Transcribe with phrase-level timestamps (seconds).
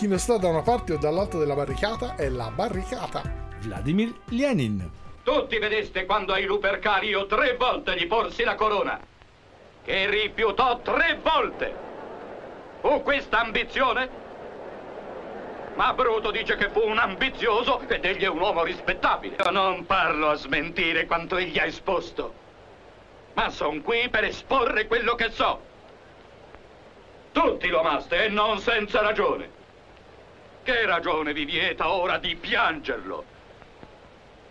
[0.00, 3.20] Chi non sta da una parte o dall'altra della barricata è la barricata.
[3.58, 4.90] Vladimir Lenin.
[5.22, 8.98] Tutti vedeste quando ai Lupercario tre volte gli porsi la corona,
[9.84, 11.74] che rifiutò tre volte.
[12.80, 14.08] Fu questa ambizione?
[15.74, 19.36] Ma Bruto dice che fu un ambizioso ed egli è un uomo rispettabile.
[19.44, 22.32] Io non parlo a smentire quanto egli ha esposto,
[23.34, 25.60] ma son qui per esporre quello che so.
[27.32, 29.58] Tutti lo amaste e non senza ragione.
[30.62, 33.24] Che ragione vi vieta ora di piangerlo?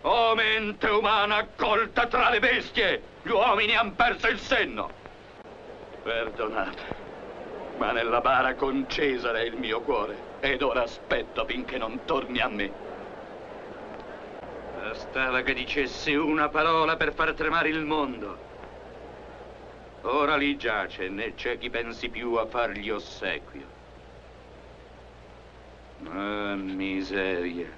[0.02, 4.90] O mente umana colta tra le bestie, gli uomini han perso il senno.
[6.02, 6.82] Perdonate,
[7.76, 12.40] ma nella bara con Cesare è il mio cuore ed ora aspetto finché non torni
[12.40, 12.72] a me.
[14.74, 18.38] Bastava che dicessi una parola per far tremare il mondo.
[20.02, 23.79] Ora lì giace, né c'è chi pensi più a fargli ossequio.
[26.08, 27.68] Ah, miseria.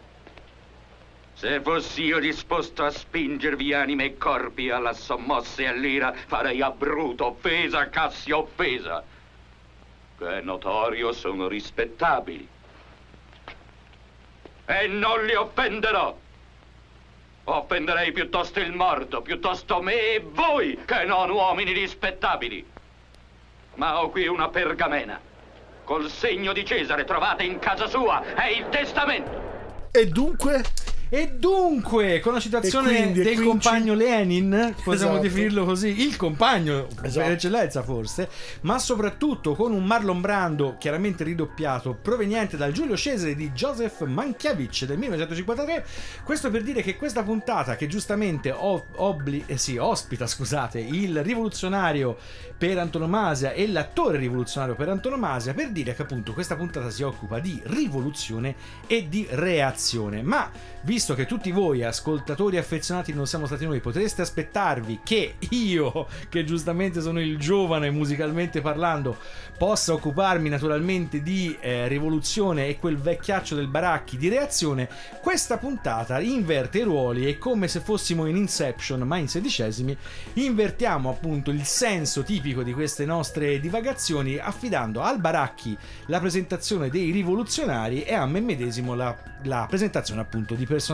[1.35, 6.71] Se fossi io disposto a spingervi anime e corpi alla sommossa e all'ira, farei a
[6.71, 9.03] Bruto offesa, a Cassio offesa.
[10.17, 12.49] Che è notorio sono rispettabili.
[14.67, 16.17] E non li offenderò.
[17.45, 22.65] Offenderei piuttosto il morto, piuttosto me e voi, che non uomini rispettabili.
[23.75, 25.31] Ma ho qui una pergamena.
[25.85, 28.35] Col segno di Cesare trovate in casa sua.
[28.35, 29.89] È il testamento.
[29.91, 30.63] E dunque,
[31.15, 35.19] E dunque, con la citazione quindi- del compagno Lenin, possiamo Esatto.
[35.19, 37.27] definirlo così, il compagno Esatto.
[37.27, 38.31] per eccellenza forse,
[38.63, 44.87] ma soprattutto con un Marlon Brando chiaramente ridoppiato proveniente dal Giulio Cesare di Joseph Mankiewicz
[44.87, 45.85] del 1953.
[46.25, 51.23] Questo per dire che questa puntata che giustamente o- obli- eh sì, ospita, scusate, il
[51.23, 52.17] rivoluzionario
[52.57, 57.39] per antonomasia e l'attore rivoluzionario per antonomasia, per dire che appunto questa puntata si occupa
[57.39, 58.55] di rivoluzione
[58.87, 60.23] e di reazione.
[60.23, 60.51] Ma
[60.85, 66.45] visto che tutti voi, ascoltatori affezionati, non siamo stati noi, potreste aspettarvi che io, che
[66.45, 69.17] giustamente sono il giovane musicalmente parlando,
[69.59, 74.89] possa occuparmi naturalmente di eh, rivoluzione e quel vecchiaccio del baracchi di reazione,
[75.21, 79.97] questa puntata inverte i ruoli e come se fossimo in Inception, ma in sedicesimi,
[80.35, 85.77] invertiamo appunto il senso tipico di queste nostre divagazioni affidando al baracchi
[86.07, 90.91] la presentazione dei rivoluzionari e a me medesimo la, la presentazione appunto di personaggi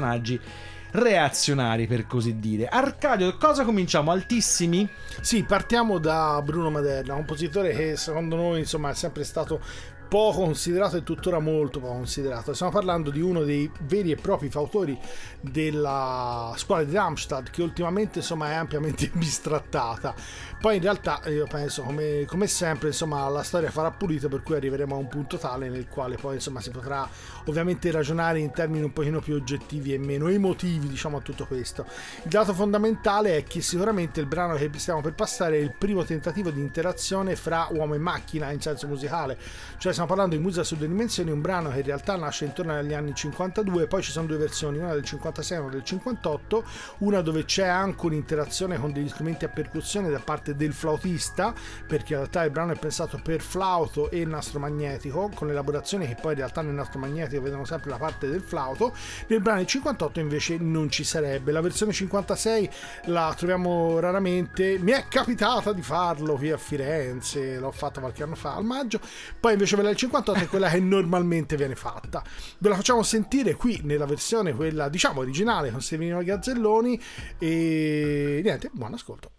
[0.91, 2.67] reazionari per così dire.
[2.67, 4.11] Arcadio, cosa cominciamo?
[4.11, 4.89] Altissimi?
[5.21, 9.61] sì, partiamo da Bruno Maderna, un compositore che secondo noi insomma è sempre stato
[10.09, 12.55] poco considerato e tuttora molto poco considerato.
[12.55, 14.99] Stiamo parlando di uno dei veri e propri fautori
[15.41, 20.15] della scuola di Darmstadt che ultimamente insomma è ampiamente bistrattata.
[20.61, 24.57] Poi in realtà io penso come, come sempre insomma la storia farà pulito per cui
[24.57, 27.09] arriveremo a un punto tale nel quale poi insomma si potrà
[27.45, 31.87] ovviamente ragionare in termini un pochino più oggettivi e meno emotivi diciamo a tutto questo.
[32.25, 36.03] Il dato fondamentale è che sicuramente il brano che stiamo per passare è il primo
[36.03, 39.39] tentativo di interazione fra uomo e macchina in senso musicale,
[39.79, 42.73] cioè stiamo parlando di Musica su due dimensioni, un brano che in realtà nasce intorno
[42.73, 46.65] agli anni 52, poi ci sono due versioni, una del 56 e una del 58,
[46.99, 51.53] una dove c'è anche un'interazione con degli strumenti a percussione da parte del flautista,
[51.85, 56.15] perché in realtà il brano è pensato per flauto e nastro magnetico, con l'elaborazione che
[56.15, 58.95] poi in realtà nel nastro magnetico vedono sempre la parte del flauto,
[59.27, 61.51] nel brano del 58 invece non ci sarebbe.
[61.51, 62.71] La versione 56
[63.07, 68.37] la troviamo raramente, mi è capitata di farlo qui a Firenze, l'ho fatta qualche anno
[68.37, 69.01] fa al maggio,
[69.41, 72.23] poi invece quella del 58 è quella che normalmente viene fatta.
[72.59, 77.01] Ve la facciamo sentire qui nella versione quella diciamo originale con Severino Gazzelloni
[77.39, 79.38] e niente, buon ascolto.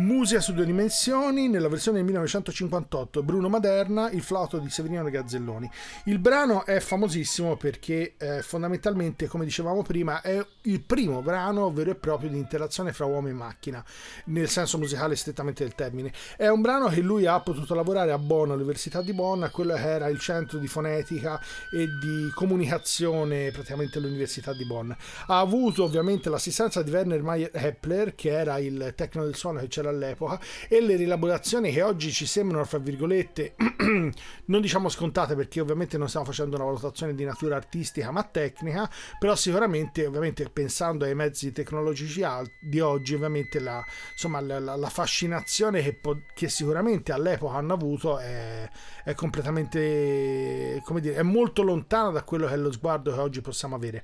[0.00, 5.70] Musia su due dimensioni, nella versione del 1958, Bruno Maderna, il flauto di Severino Gazzelloni.
[6.04, 11.90] Il brano è famosissimo perché eh, fondamentalmente, come dicevamo prima, è il primo brano vero
[11.90, 13.84] e proprio di interazione fra uomo e macchina,
[14.26, 16.12] nel senso musicale strettamente del termine.
[16.34, 19.74] È un brano che lui ha potuto lavorare a Bonn, all'Università di Bonn, a quello
[19.74, 21.38] che era il centro di fonetica
[21.70, 24.90] e di comunicazione praticamente all'Università di Bonn.
[25.26, 29.68] Ha avuto ovviamente l'assistenza di Werner Mayer Hepler, che era il tecnico del suono che
[29.68, 33.54] c'era all'epoca, e le rielaborazioni che oggi ci sembrano, fra virgolette,
[34.46, 38.88] non diciamo scontate perché ovviamente non stiamo facendo una valutazione di natura artistica ma tecnica,
[39.18, 42.22] però sicuramente ovviamente pensando ai mezzi tecnologici
[42.60, 47.74] di oggi, ovviamente la, insomma, la, la, la fascinazione che, po- che, sicuramente all'epoca hanno
[47.74, 48.68] avuto è,
[49.04, 53.40] è completamente, come dire, è molto lontana da quello che è lo sguardo che oggi
[53.40, 54.02] possiamo avere.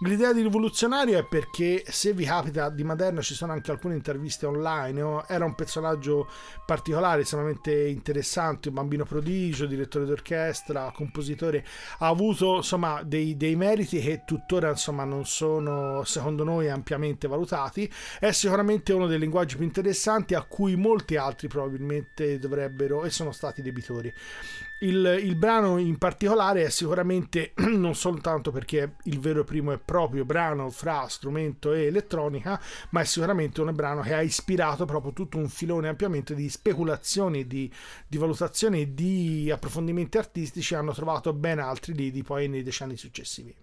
[0.00, 4.44] L'idea di rivoluzionario è perché se vi capita di Maderna ci sono anche alcune interviste
[4.44, 6.28] online, era un personaggio
[6.64, 11.64] particolare, estremamente interessante, un bambino prodigio, direttore d'orchestra, compositore,
[11.98, 17.90] ha avuto insomma dei, dei meriti che tuttora insomma non sono secondo noi ampiamente valutati,
[18.18, 23.32] è sicuramente uno dei linguaggi più interessanti a cui molti altri probabilmente dovrebbero e sono
[23.32, 24.12] stati debitori.
[24.80, 29.78] Il, il, brano in particolare è sicuramente non soltanto perché è il vero primo e
[29.78, 35.14] proprio brano fra strumento e elettronica, ma è sicuramente un brano che ha ispirato proprio
[35.14, 37.72] tutto un filone ampiamente di speculazioni, di,
[38.06, 43.54] di valutazioni e di approfondimenti artistici hanno trovato ben altri lidi poi nei decenni successivi.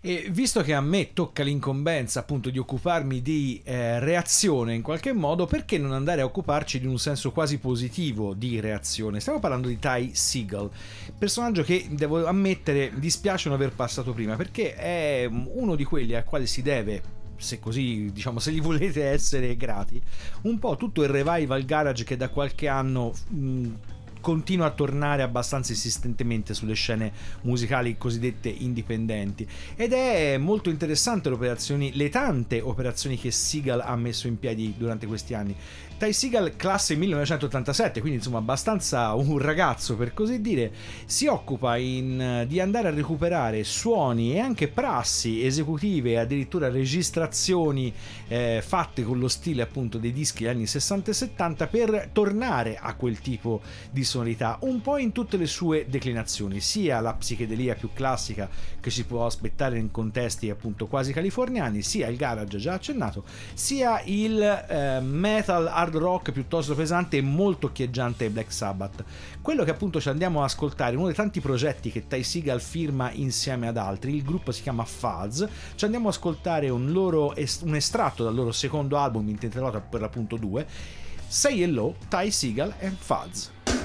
[0.00, 5.12] E visto che a me tocca l'incombenza appunto di occuparmi di eh, reazione in qualche
[5.12, 9.20] modo, perché non andare a occuparci di un senso quasi positivo di reazione?
[9.20, 10.70] Stiamo parlando di Ty Seagal,
[11.18, 16.24] personaggio che devo ammettere dispiace non aver passato prima perché è uno di quelli a
[16.24, 20.00] quali si deve se così diciamo se gli volete essere grati
[20.42, 23.68] un po' tutto il revival garage che da qualche anno mh,
[24.22, 27.12] continua a tornare abbastanza insistentemente sulle scene
[27.42, 29.46] musicali cosiddette indipendenti.
[29.76, 35.34] Ed è molto interessante le tante operazioni che Seagal ha messo in piedi durante questi
[35.34, 35.54] anni
[36.02, 40.72] Ty Seagal, classe 1987, quindi insomma abbastanza un ragazzo per così dire,
[41.04, 47.94] si occupa in, di andare a recuperare suoni e anche prassi esecutive addirittura registrazioni
[48.26, 52.78] eh, fatte con lo stile appunto dei dischi degli anni 60 e 70 per tornare
[52.82, 57.76] a quel tipo di sonorità, un po' in tutte le sue declinazioni, sia la psichedelia
[57.76, 62.72] più classica che si può aspettare in contesti appunto quasi californiani, sia il garage già
[62.72, 63.22] accennato,
[63.54, 69.04] sia il eh, metal hard hard rock piuttosto pesante e molto occhieggiante Black Sabbath.
[69.40, 73.10] Quello che appunto ci andiamo ad ascoltare, uno dei tanti progetti che Ty Seagal firma
[73.12, 75.44] insieme ad altri, il gruppo si chiama Fuzz,
[75.74, 80.36] ci andiamo ad ascoltare un, loro, un estratto dal loro secondo album intitolato per l'appunto
[80.36, 80.66] 2,
[81.26, 83.81] Say Hello, Ty Seagal and Fuzz.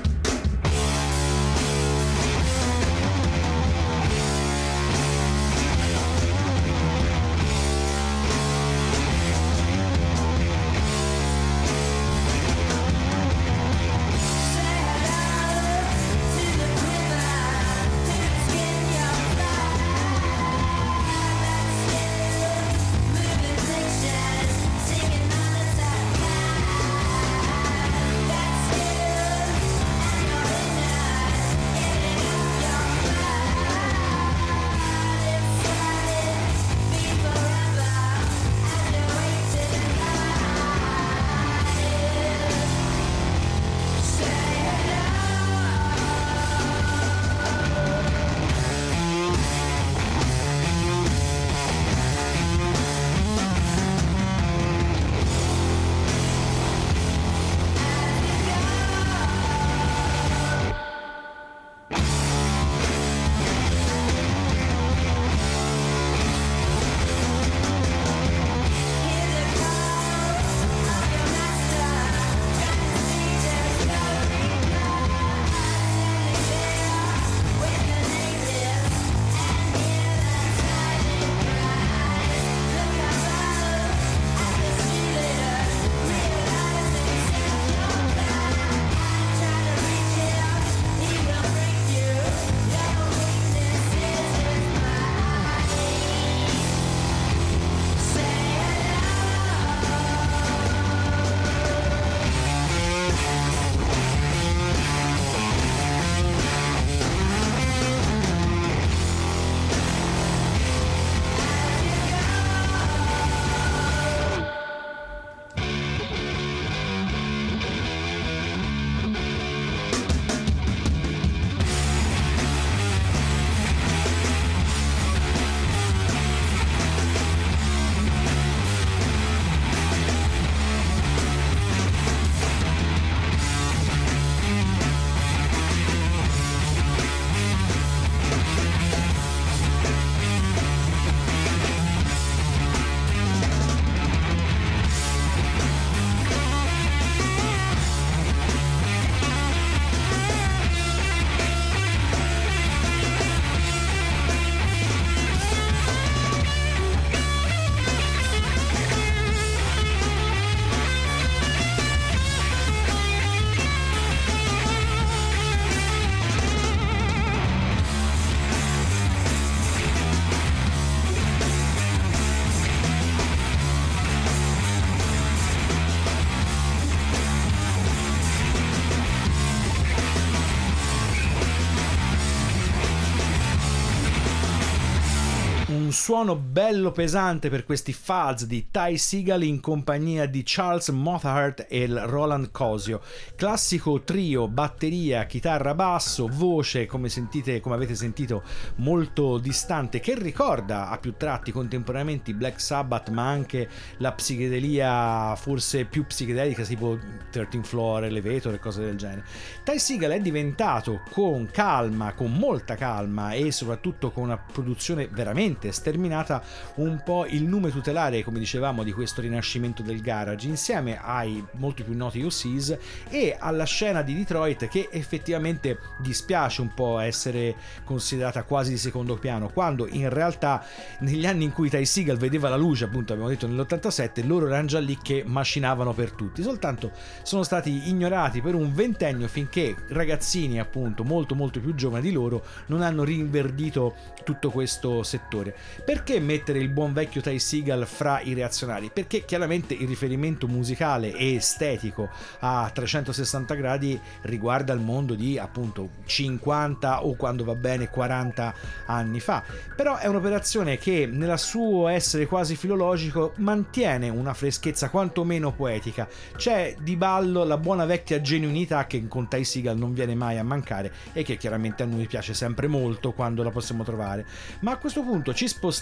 [186.07, 191.85] Suono bello pesante per questi fuzz di Ty Seagal in compagnia di Charles Mothart e
[191.85, 193.01] Roland Cosio.
[193.35, 198.41] Classico trio, batteria, chitarra, basso, voce, come sentite, come avete sentito,
[198.75, 205.83] molto distante, che ricorda a più tratti contemporaneamente Black Sabbath, ma anche la psichedelia forse
[205.83, 206.97] più psichedelica, tipo
[207.31, 209.25] 13 Floor, Elevator e cose del genere.
[209.61, 215.73] Ty Seagal è diventato con calma, con molta calma e soprattutto con una produzione veramente
[215.97, 216.43] sterminata
[216.75, 221.83] un po' il nome tutelare, come dicevamo, di questo rinascimento del garage, insieme ai molto
[221.83, 222.77] più noti OCs
[223.09, 229.17] e alla scena di Detroit che effettivamente dispiace un po' essere considerata quasi di secondo
[229.17, 230.63] piano, quando in realtà
[230.99, 234.67] negli anni in cui Ty Seagal vedeva la luce, appunto abbiamo detto nell'87, loro erano
[234.67, 236.91] già lì che macinavano per tutti, soltanto
[237.23, 242.43] sono stati ignorati per un ventennio finché ragazzini appunto molto molto più giovani di loro
[242.67, 245.55] non hanno rinverdito tutto questo settore.
[245.87, 248.89] Perché mettere il buon vecchio Ty Seagal fra i reazionari?
[248.93, 255.91] Perché chiaramente il riferimento musicale e estetico a 360 gradi riguarda il mondo di appunto
[256.03, 258.53] 50 o quando va bene 40
[258.87, 259.41] anni fa.
[259.77, 266.05] Però è un'operazione che nel suo essere quasi filologico mantiene una freschezza quantomeno poetica.
[266.35, 270.43] C'è di ballo la buona vecchia genuinità che con Ty Seagal non viene mai a
[270.43, 274.25] mancare e che chiaramente a noi piace sempre molto quando la possiamo trovare.
[274.59, 275.75] Ma a questo punto ci spostiamo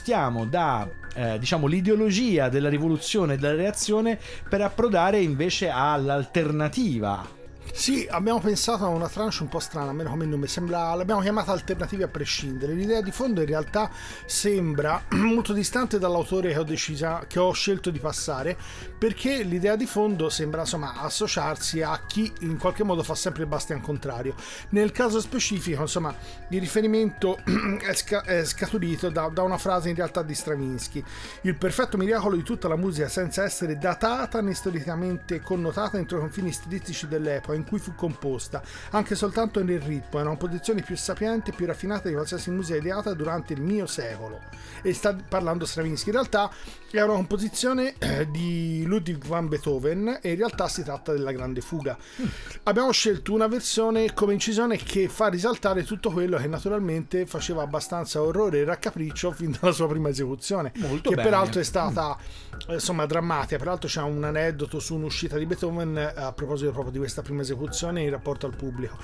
[0.46, 7.44] da eh, diciamo l'ideologia della rivoluzione e della reazione per approdare invece all'alternativa
[7.78, 11.52] sì, abbiamo pensato a una tranche un po' strana, almeno come nome, sembra, l'abbiamo chiamata
[11.52, 12.72] alternativa a prescindere.
[12.72, 13.92] L'idea di fondo in realtà
[14.26, 18.58] sembra molto distante dall'autore che ho, decisa, che ho scelto di passare,
[18.98, 23.50] perché l'idea di fondo sembra insomma associarsi a chi in qualche modo fa sempre il
[23.50, 24.36] bastian contrario.
[24.70, 26.16] Nel caso specifico, insomma,
[26.48, 27.40] il riferimento
[27.86, 31.04] è, sca- è scaturito da, da, una frase in realtà di Stravinsky:
[31.42, 36.22] il perfetto miracolo di tutta la musica senza essere datata né storicamente connotata entro i
[36.22, 41.52] confini stilistici dell'epoca cui fu composta, anche soltanto nel ritmo, era una posizione più sapiente
[41.52, 44.40] e più raffinata di qualsiasi musica ideata durante il mio secolo.
[44.82, 46.10] E sta parlando Stravinsky.
[46.10, 46.52] In realtà
[46.92, 51.62] è una composizione eh, di Ludwig van Beethoven e in realtà si tratta della grande
[51.62, 51.98] fuga.
[52.22, 52.26] Mm.
[52.64, 58.22] Abbiamo scelto una versione come incisione che fa risaltare tutto quello che naturalmente faceva abbastanza
[58.22, 61.30] orrore e raccapriccio fin dalla sua prima esecuzione, Molto che bene.
[61.30, 62.74] peraltro è stata mm.
[62.74, 63.58] insomma drammatica.
[63.58, 67.42] Peraltro c'è un aneddoto su un'uscita di Beethoven eh, a proposito proprio di questa prima
[67.42, 67.55] esecuzione
[68.02, 68.98] in rapporto al pubblico.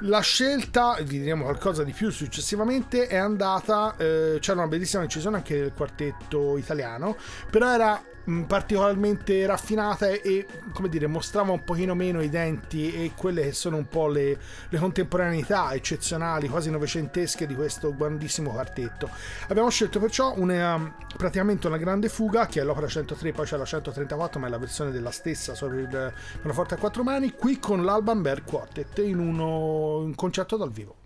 [0.00, 5.36] La scelta, vi diremo qualcosa di più successivamente, è andata, eh, c'era una bellissima incisione
[5.36, 7.16] anche del quartetto italiano,
[7.50, 8.02] però era
[8.46, 13.76] particolarmente raffinata e, come dire mostrava un pochino meno i denti e quelle che sono
[13.76, 14.38] un po' le,
[14.68, 19.10] le contemporaneità eccezionali quasi novecentesche di questo grandissimo quartetto.
[19.48, 23.64] Abbiamo scelto perciò una, praticamente una grande fuga che è l'opera 103 poi c'è la
[23.64, 27.84] 134 ma è la versione della stessa solo il pianoforte a quattro mani qui con
[27.84, 31.02] l'Alban Berg Quartet in uno, un concerto dal vivo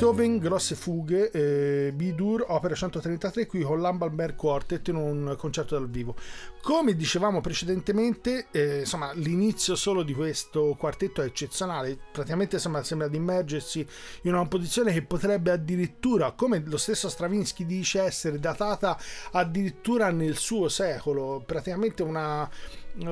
[0.00, 5.90] Beethoven, grosse fughe, eh, B-Dur, opera 133 qui con l'Ambalberg Quartet in un concerto dal
[5.90, 6.14] vivo.
[6.62, 13.08] Come dicevamo precedentemente, eh, insomma, l'inizio solo di questo quartetto è eccezionale, praticamente insomma, sembra
[13.08, 13.86] di immergersi
[14.22, 18.98] in una composizione che potrebbe addirittura, come lo stesso Stravinsky dice, essere datata
[19.32, 22.48] addirittura nel suo secolo, praticamente una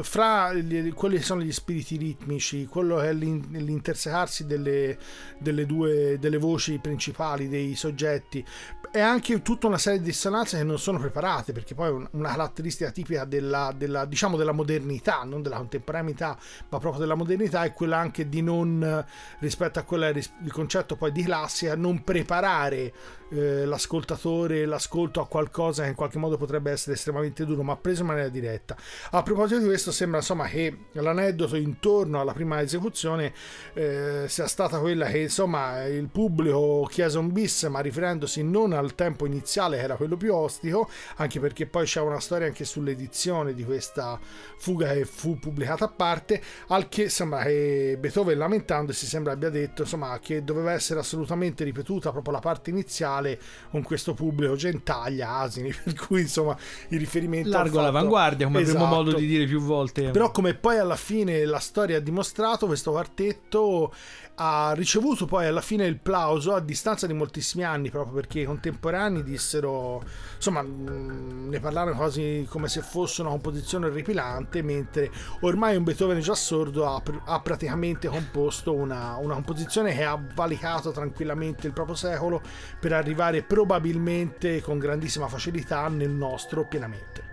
[0.03, 4.99] fra gli, quelli che sono gli spiriti ritmici, quello che è l'intersecarsi delle,
[5.39, 8.45] delle due delle voci principali dei soggetti,
[8.91, 12.91] è anche tutta una serie di dissonanze che non sono preparate, perché poi una caratteristica
[12.91, 16.39] tipica della, della, diciamo della modernità, non della contemporaneità,
[16.69, 19.05] ma proprio della modernità, è quella anche di non,
[19.41, 22.93] rispetto a quella il concetto poi di classica, non preparare
[23.31, 28.01] eh, l'ascoltatore, l'ascolto a qualcosa che in qualche modo potrebbe essere estremamente duro, ma preso
[28.03, 28.77] in maniera diretta.
[29.11, 33.35] A proposito di questo, sembra insomma che l'aneddoto intorno alla prima esecuzione
[33.75, 38.95] eh, sia stata quella che insomma il pubblico chiese un bis, ma riferendosi non al
[38.95, 43.53] tempo iniziale che era quello più ostico, anche perché poi c'è una storia anche sull'edizione
[43.53, 44.19] di questa
[44.57, 49.83] fuga che fu pubblicata a parte, al che sembra che Beethoven lamentandosi sembra abbia detto
[49.83, 53.39] insomma che doveva essere assolutamente ripetuta proprio la parte iniziale
[53.71, 56.57] con questo pubblico gentaglia, asini, per cui insomma
[56.89, 57.51] il riferimento...
[57.51, 58.79] Largo all'avanguardia, come esatto.
[58.79, 60.11] avremo modo di dire più volte.
[60.11, 63.93] Però come poi alla fine la storia ha dimostrato, questo quartetto
[64.41, 68.45] ha ricevuto poi alla fine il plauso a distanza di moltissimi anni, proprio perché i
[68.45, 70.03] contemporanei dissero,
[70.37, 76.21] insomma, mm, ne parlarono quasi come se fosse una composizione orripilante, mentre ormai un Beethoven
[76.21, 81.97] già sordo ha, ha praticamente composto una, una, composizione che ha valicato tranquillamente il proprio
[81.97, 82.41] secolo
[82.79, 87.28] per arrivare probabilmente con grandissima facilità nel nostro pienamente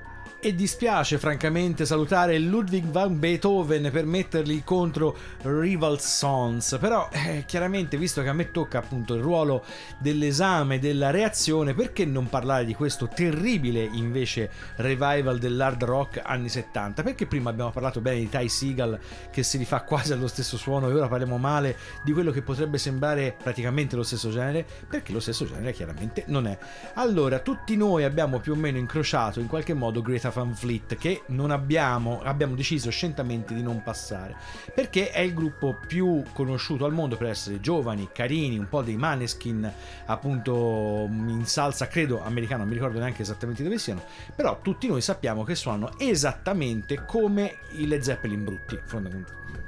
[0.45, 6.77] e dispiace francamente salutare Ludwig van Beethoven per metterli contro Rival Sons.
[6.79, 9.65] Però eh, chiaramente visto che a me tocca appunto il ruolo
[9.97, 17.01] dell'esame della reazione perché non parlare di questo terribile invece revival dell'hard rock anni 70
[17.01, 18.99] perché prima abbiamo parlato bene di Ty Seagal
[19.31, 22.77] che si rifà quasi allo stesso suono e ora parliamo male di quello che potrebbe
[22.77, 26.55] sembrare praticamente lo stesso genere perché lo stesso genere chiaramente non è.
[26.93, 31.23] Allora tutti noi abbiamo più o meno incrociato in qualche modo Greta Van Fleet che
[31.27, 34.35] non abbiamo, abbiamo deciso scientemente di non passare
[34.73, 38.97] perché è il gruppo più conosciuto al mondo per essere giovani, carini, un po' dei
[38.97, 39.71] maneskin
[40.05, 44.03] appunto in salsa credo americano, non mi ricordo neanche esattamente dove siano,
[44.35, 48.77] però tutti noi sappiamo che suonano esattamente come i Led Zeppelin brutti,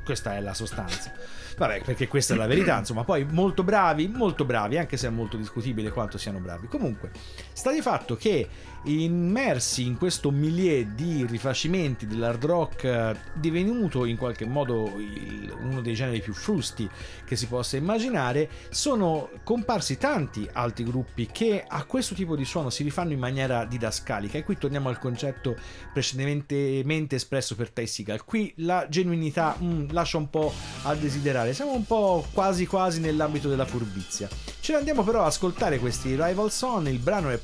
[0.04, 1.12] questa è la sostanza.
[1.58, 5.10] Vabbè, perché questa è la verità, insomma, poi molto bravi, molto bravi, anche se è
[5.10, 6.68] molto discutibile quanto siano bravi.
[6.68, 7.12] Comunque,
[7.52, 8.48] sta di fatto che
[8.88, 15.82] immersi in questo milieu di rifacimenti dell'hard rock eh, divenuto in qualche modo il, uno
[15.82, 16.90] dei generi più frusti
[17.26, 22.70] che si possa immaginare, sono comparsi tanti altri gruppi che a questo tipo di suono
[22.70, 25.56] si rifanno in maniera didascalica e qui torniamo al concetto
[25.92, 28.24] precedentemente espresso per Ty Seagal.
[28.24, 33.50] Qui la genuinità mm, lascia un po' a desiderare, siamo un po' quasi quasi nell'ambito
[33.50, 34.30] della furbizia.
[34.60, 37.38] Ce ne andiamo però ad ascoltare questi Rival Song, il brano è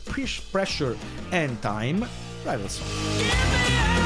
[0.51, 0.95] Pressure
[1.33, 2.05] and Time,
[2.45, 4.02] Rival Song.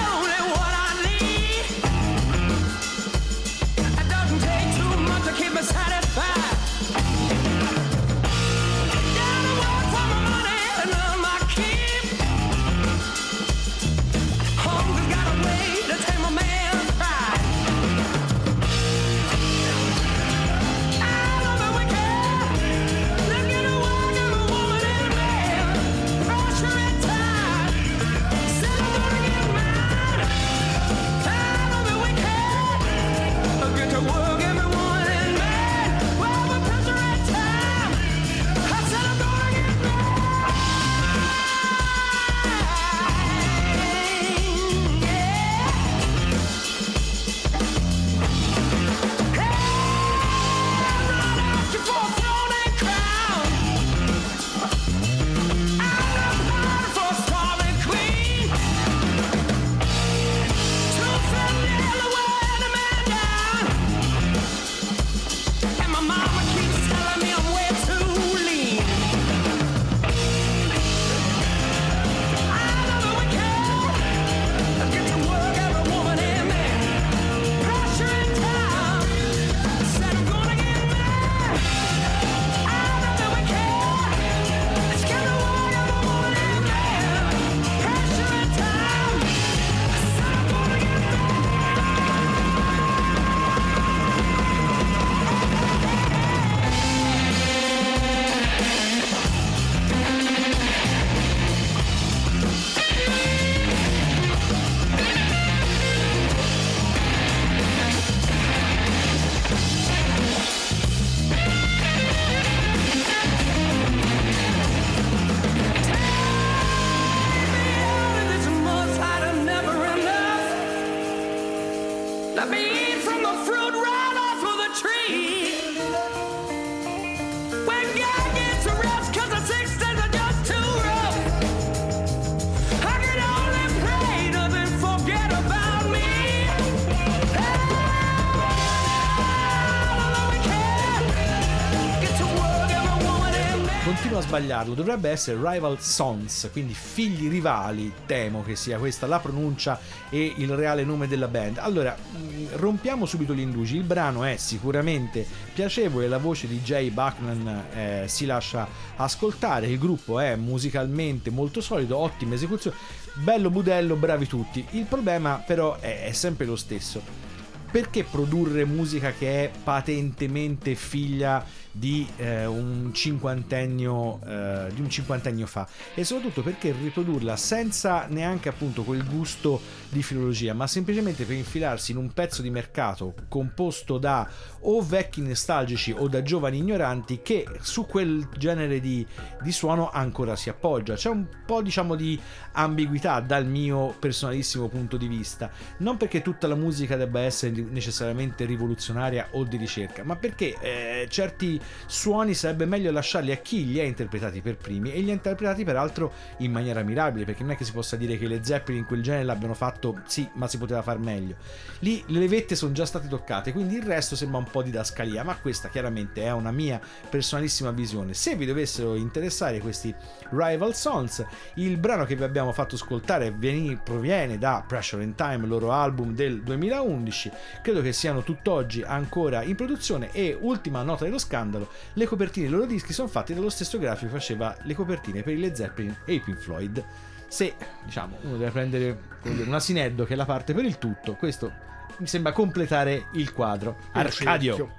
[144.48, 149.80] Sbagliarlo, dovrebbe essere Rival Sons, quindi figli rivali, temo che sia questa la pronuncia
[150.10, 151.58] e il reale nome della band.
[151.58, 156.90] Allora, mh, rompiamo subito gli indugi, il brano è sicuramente piacevole, la voce di Jay
[156.90, 162.78] Buckman eh, si lascia ascoltare, il gruppo è musicalmente molto solido, ottima esecuzione,
[163.16, 164.66] bello budello, bravi tutti.
[164.72, 167.26] Il problema però è, è sempre lo stesso.
[167.70, 171.46] Perché produrre musica che è patentemente figlia
[171.78, 175.68] di eh, un cinquantennio eh, di un cinquantennio fa.
[175.94, 181.92] E soprattutto perché riprodurla senza neanche appunto quel gusto di filologia ma semplicemente per infilarsi
[181.92, 184.30] in un pezzo di mercato composto da
[184.62, 189.06] o vecchi nostalgici o da giovani ignoranti che su quel genere di,
[189.42, 190.96] di suono ancora si appoggia.
[190.96, 192.20] C'è un po' diciamo di
[192.54, 195.50] ambiguità dal mio personalissimo punto di vista.
[195.78, 201.08] Non perché tutta la musica debba essere necessariamente rivoluzionaria o di ricerca ma perché eh,
[201.10, 205.14] certi suoni sarebbe meglio lasciarli a chi li ha interpretati per primi e li ha
[205.14, 208.82] interpretati peraltro in maniera mirabile perché non è che si possa dire che le Zeppelin
[208.82, 211.36] in quel genere l'abbiano fatto sì ma si poteva far meglio.
[211.80, 215.38] Lì le levette sono già state toccate quindi il resto sembra un po' didascalia ma
[215.38, 218.14] questa chiaramente è una mia personalissima visione.
[218.14, 219.94] Se vi dovessero interessare questi
[220.30, 225.46] Rival Sons il brano che vi abbiamo fatto ascoltare viene, proviene da Pressure in Time
[225.46, 231.20] loro album del 2011 credo che siano tutt'oggi ancora in produzione e ultima nota dello
[231.20, 235.24] scandalo le copertine dei loro dischi sono fatte dallo stesso grafico che faceva le copertine
[235.24, 236.84] per i Led Zeppelin e i Pink Floyd.
[237.28, 241.52] Se diciamo uno deve prendere un asineddo che è la parte per il tutto, questo
[241.98, 243.78] mi sembra completare il quadro.
[243.92, 244.76] Arcadio.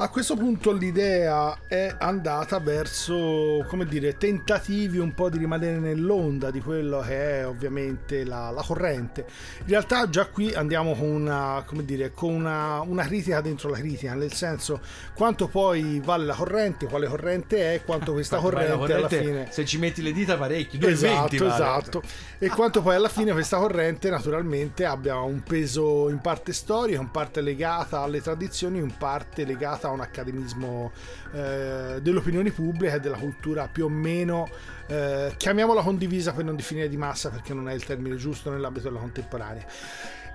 [0.00, 6.50] A questo punto l'idea è andata verso, come dire, tentativi un po' di rimanere nell'onda
[6.50, 9.26] di quello che è ovviamente la, la corrente.
[9.58, 13.76] In realtà già qui andiamo con una, come dire, con una, una, critica dentro la
[13.76, 14.80] critica, nel senso
[15.14, 19.48] quanto poi vale la corrente, quale corrente è, quanto questa corrente, corrente, alla fine...
[19.50, 21.52] Se ci metti le dita parecchio, esatto, vale.
[21.52, 22.02] esatto.
[22.38, 27.10] E quanto poi alla fine questa corrente naturalmente abbia un peso in parte storico, in
[27.10, 30.92] parte legata alle tradizioni, in parte legata un accademismo
[31.32, 34.48] eh, dell'opinione pubblica e della cultura più o meno
[34.86, 38.88] eh, chiamiamola condivisa per non definire di massa perché non è il termine giusto nell'ambito
[38.88, 39.64] della contemporanea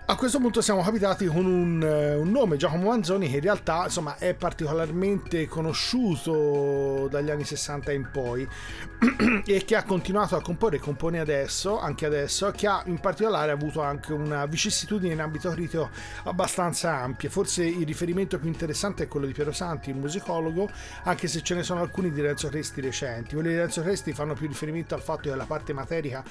[0.08, 3.86] a questo punto siamo capitati con un, eh, un, nome, Giacomo Manzoni, che in realtà
[3.86, 8.48] insomma, è particolarmente conosciuto dagli anni 60 in poi
[9.46, 13.82] e che ha continuato a comporre compone adesso, anche adesso, che ha in particolare avuto
[13.82, 15.89] anche una vicissitudine in ambito critico
[16.26, 17.32] abbastanza ampia.
[17.32, 20.70] Forse il riferimento più interessante è quello di Piero Santi, il musicologo,
[21.06, 23.34] anche se ce ne sono alcuni di Renzo Cresti recenti.
[23.34, 26.24] Quelli di Renzo Cresti fanno più riferimento al fatto che la parte materica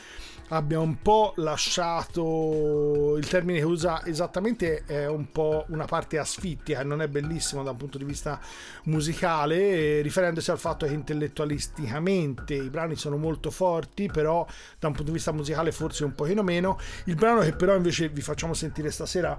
[0.49, 6.83] abbia un po' lasciato il termine che usa esattamente è un po' una parte asfittica
[6.83, 8.39] non è bellissimo da un punto di vista
[8.85, 14.47] musicale riferendosi al fatto che intellettualisticamente i brani sono molto forti però
[14.79, 16.79] da un punto di vista musicale forse un pochino meno.
[17.07, 19.39] Il brano che però invece vi facciamo sentire stasera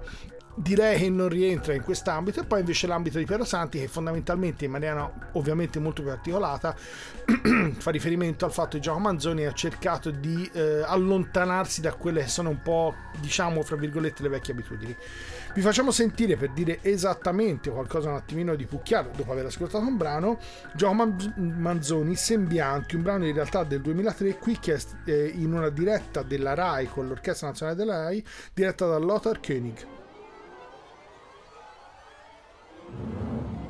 [0.56, 2.40] direi che non rientra in quest'ambito.
[2.40, 6.74] E poi invece l'ambito di Piero Santi che fondamentalmente in maniera ovviamente molto più articolata
[7.78, 12.28] fa riferimento al fatto che Giacomo Manzoni ha cercato di eh, allontanarsi da quelle che
[12.28, 14.96] sono un po' diciamo fra virgolette le vecchie abitudini.
[15.54, 19.86] Vi facciamo sentire per dire esattamente qualcosa un attimino di più chiaro dopo aver ascoltato
[19.86, 20.38] un brano
[20.74, 25.70] Giacomo Manzoni Sembianti un brano in realtà del 2003 qui che è eh, in una
[25.70, 29.95] diretta della RAI con l'Orchestra Nazionale della RAI diretta da Lothar Koenig
[32.86, 33.65] ああ。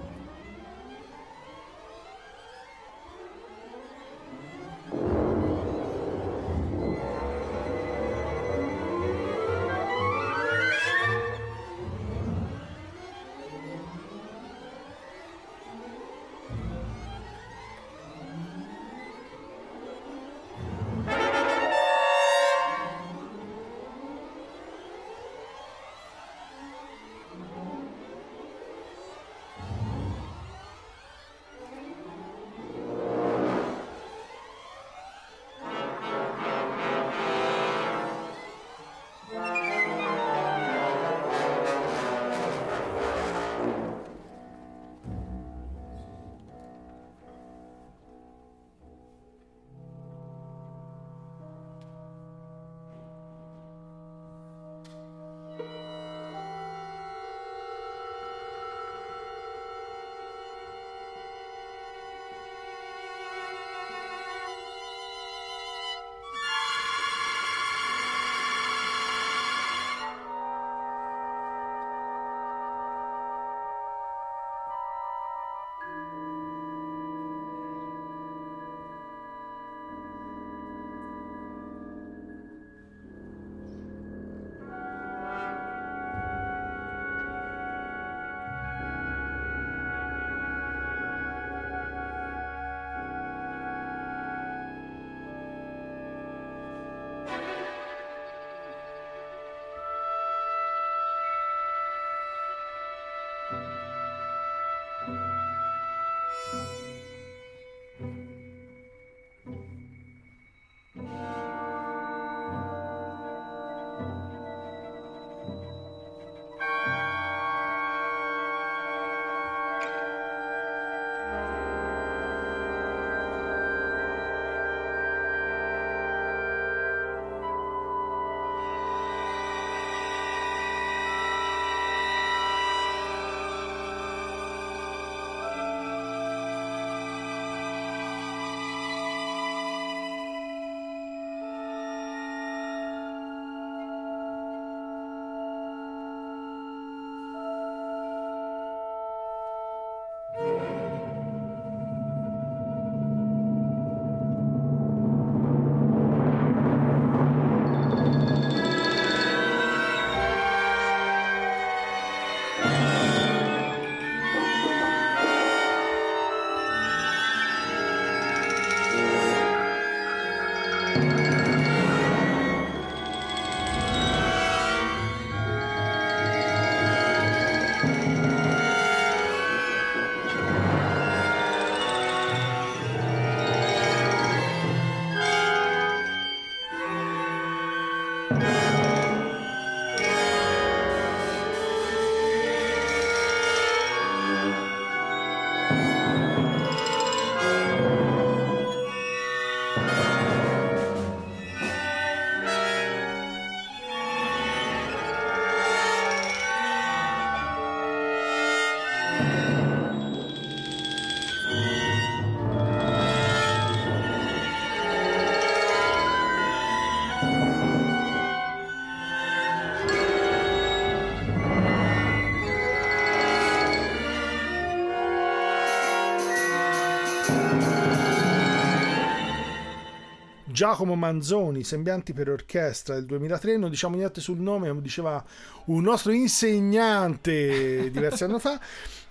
[230.56, 235.22] Giacomo Manzoni, Sembianti per orchestra del 2003, non diciamo niente sul nome, come diceva
[235.66, 238.58] un nostro insegnante diversi anni fa.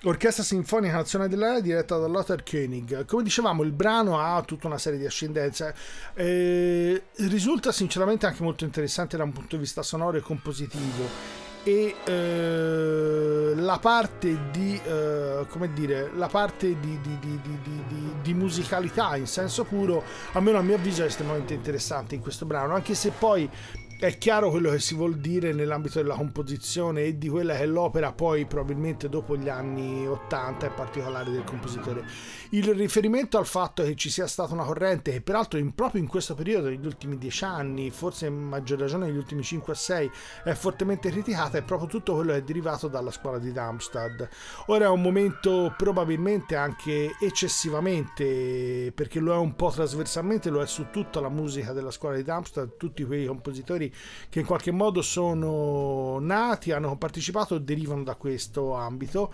[0.05, 3.05] Orchestra Sinfonica Nazionale dell'Aria diretta da Lothar Koenig.
[3.05, 5.75] Come dicevamo, il brano ha tutta una serie di ascendenze.
[6.15, 11.95] Eh, risulta sinceramente anche molto interessante da un punto di vista sonoro e compositivo e
[12.05, 17.39] eh, la parte di eh, come dire la parte di, di, di,
[18.21, 20.03] di, musicalità in senso puro
[20.33, 23.49] almeno a mio avviso è estremamente interessante in questo brano anche se poi
[23.97, 27.65] è chiaro quello che si vuol dire nell'ambito della composizione e di quella che è
[27.65, 32.05] l'opera poi probabilmente dopo gli anni 80 in particolare del compositore.
[32.49, 36.07] Il riferimento al fatto che ci sia stata una corrente che peraltro in, proprio in
[36.07, 40.09] questo periodo, negli ultimi dieci anni, forse in maggior ragione negli ultimi 5-6,
[40.43, 44.27] è fortemente criticata, è proprio tutto quello che è derivato dalla scuola di Darmstadt.
[44.67, 50.67] Ora è un momento probabilmente anche eccessivamente, perché lo è un po' trasversalmente, lo è
[50.67, 53.84] su tutta la musica della scuola di Darmstadt, tutti quei compositori
[54.29, 59.33] che in qualche modo sono nati, hanno partecipato, derivano da questo ambito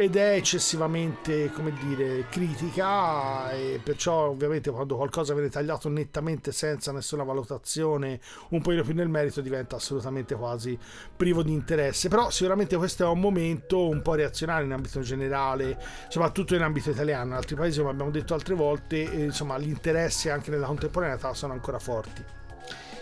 [0.00, 6.92] ed è eccessivamente come dire critica e perciò ovviamente quando qualcosa viene tagliato nettamente senza
[6.92, 8.20] nessuna valutazione
[8.50, 10.78] un po' più nel merito diventa assolutamente quasi
[11.16, 12.08] privo di interesse.
[12.08, 15.76] Però sicuramente questo è un momento un po' reazionario in ambito generale
[16.06, 17.30] soprattutto in ambito italiano.
[17.30, 21.54] In altri paesi come abbiamo detto altre volte insomma gli interessi anche nella contemporaneità sono
[21.54, 22.37] ancora forti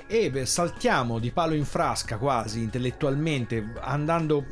[0.06, 4.44] e saltiamo di palo in frasca quasi intellettualmente andando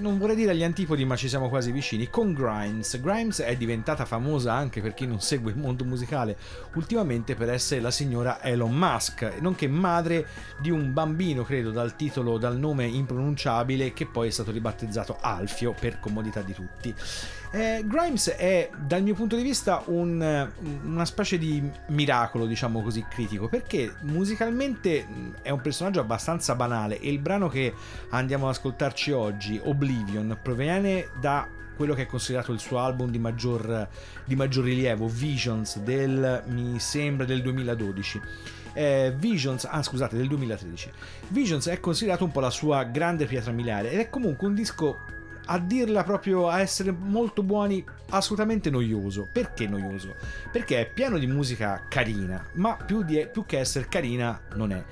[0.00, 3.00] non vorrei dire agli antipodi ma ci siamo quasi vicini con Grimes.
[3.00, 6.36] Grimes è diventata famosa anche per chi non segue il mondo musicale
[6.74, 10.26] ultimamente per essere la signora Elon Musk nonché madre
[10.58, 15.74] di un bambino credo dal titolo dal nome impronunciabile che poi è stato ribattezzato Alfio
[15.78, 16.94] per comodità di tutti
[17.52, 20.50] eh, Grimes è dal mio punto di vista un,
[20.84, 25.06] una specie di miracolo, diciamo così, critico, perché musicalmente
[25.42, 27.74] è un personaggio abbastanza banale e il brano che
[28.10, 33.18] andiamo ad ascoltarci oggi, Oblivion, proviene da quello che è considerato il suo album di
[33.18, 33.88] maggior,
[34.24, 38.20] di maggior rilievo, Visions, del, mi sembra del 2012.
[38.74, 40.90] Eh, Visions, ah scusate, del 2013.
[41.28, 44.98] Visions è considerato un po' la sua grande pietra miliare ed è comunque un disco
[45.52, 49.28] a dirla proprio a essere molto buoni, assolutamente noioso.
[49.30, 50.14] Perché noioso?
[50.50, 54.82] Perché è pieno di musica carina, ma più, di, più che essere carina non è.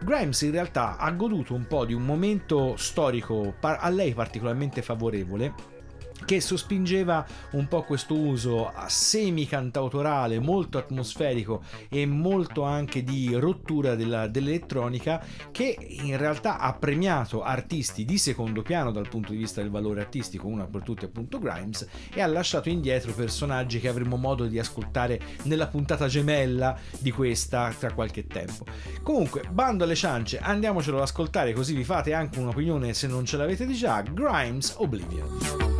[0.00, 5.73] Grimes in realtà ha goduto un po' di un momento storico a lei particolarmente favorevole
[6.24, 14.26] che sospingeva un po' questo uso semi-cantautorale, molto atmosferico e molto anche di rottura della,
[14.26, 19.70] dell'elettronica che in realtà ha premiato artisti di secondo piano dal punto di vista del
[19.70, 24.46] valore artistico, una per tutti appunto Grimes, e ha lasciato indietro personaggi che avremo modo
[24.46, 28.64] di ascoltare nella puntata gemella di questa tra qualche tempo.
[29.02, 33.36] Comunque, bando alle ciance, andiamocelo ad ascoltare così vi fate anche un'opinione se non ce
[33.36, 35.74] l'avete già, Grimes Oblivion.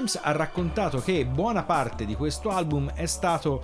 [0.00, 3.62] Grimes ha raccontato che buona parte di questo album è stato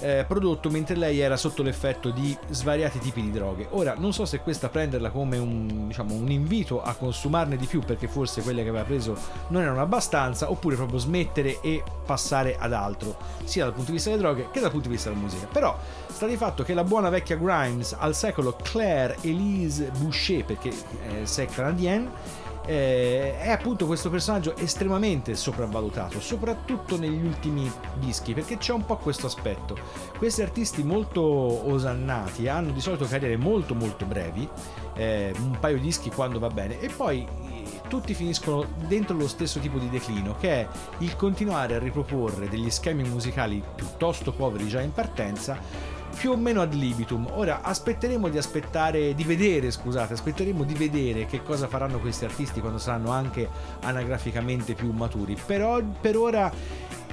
[0.00, 3.68] eh, prodotto mentre lei era sotto l'effetto di svariati tipi di droghe.
[3.70, 7.80] Ora, non so se questa prenderla come un, diciamo, un invito a consumarne di più
[7.80, 9.16] perché forse quelle che aveva preso
[9.48, 14.10] non erano abbastanza, oppure proprio smettere e passare ad altro, sia dal punto di vista
[14.10, 15.46] delle droghe che dal punto di vista della musica.
[15.46, 15.76] Però
[16.06, 21.24] sta di fatto che la buona vecchia Grimes al secolo Claire Elise Boucher, perché eh,
[21.24, 28.74] sei canadienne, eh, è appunto questo personaggio estremamente sopravvalutato, soprattutto negli ultimi dischi, perché c'è
[28.74, 29.74] un po' questo aspetto.
[30.18, 34.46] Questi artisti molto osannati hanno di solito carriere molto molto brevi,
[34.94, 39.28] eh, un paio di dischi quando va bene, e poi eh, tutti finiscono dentro lo
[39.28, 44.68] stesso tipo di declino, che è il continuare a riproporre degli schemi musicali piuttosto poveri
[44.68, 47.28] già in partenza più o meno ad libitum.
[47.34, 52.60] Ora aspetteremo di aspettare, di vedere, scusate, aspetteremo di vedere che cosa faranno questi artisti
[52.60, 53.48] quando saranno anche
[53.80, 55.36] anagraficamente più maturi.
[55.46, 56.50] Però per ora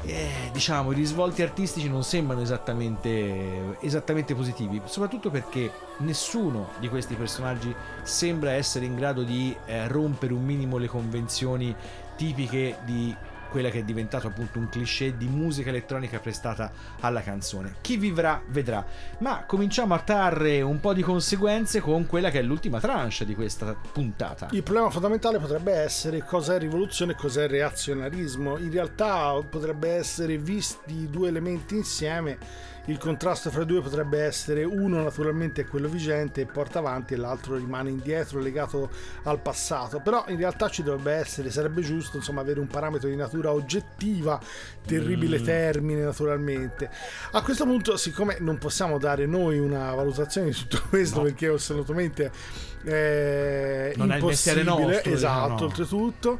[0.06, 7.16] eh, diciamo i risvolti artistici non sembrano esattamente, esattamente positivi, soprattutto perché nessuno di questi
[7.16, 7.74] personaggi
[8.04, 11.76] sembra essere in grado di eh, rompere un minimo le convenzioni
[12.16, 13.16] tipiche di
[13.56, 17.76] quella che è diventato appunto un cliché di musica elettronica prestata alla canzone.
[17.80, 18.86] Chi vivrà vedrà.
[19.20, 23.34] Ma cominciamo a trarre un po' di conseguenze con quella che è l'ultima tranche di
[23.34, 24.50] questa puntata.
[24.52, 28.58] Il problema fondamentale potrebbe essere cos'è rivoluzione e cos'è reazionarismo.
[28.58, 32.38] In realtà potrebbe essere visti i due elementi insieme
[32.86, 37.14] il contrasto fra i due potrebbe essere uno naturalmente è quello vigente e porta avanti
[37.14, 38.90] e l'altro rimane indietro legato
[39.24, 43.16] al passato però in realtà ci dovrebbe essere sarebbe giusto insomma avere un parametro di
[43.16, 44.40] natura oggettiva
[44.86, 45.44] terribile mm.
[45.44, 46.90] termine naturalmente
[47.32, 51.24] a questo punto siccome non possiamo dare noi una valutazione di tutto questo no.
[51.24, 52.32] perché assolutamente
[52.84, 55.66] eh, non impossibile è il nostro, esatto diciamo, no.
[55.66, 56.40] oltretutto